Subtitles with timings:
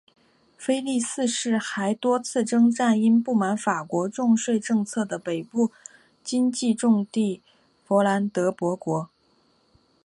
[0.57, 5.69] 腓力四世还多次征伐因不满法国重税政策的北方
[6.23, 7.43] 经济重地
[7.85, 9.07] 佛兰德伯国。